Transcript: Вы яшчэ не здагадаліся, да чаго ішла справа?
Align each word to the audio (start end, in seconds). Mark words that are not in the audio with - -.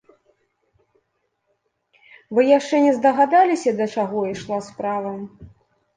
Вы 2.37 2.47
яшчэ 2.47 2.81
не 2.85 2.97
здагадаліся, 2.97 3.77
да 3.83 3.91
чаго 3.97 4.19
ішла 4.35 4.57
справа? 4.73 5.13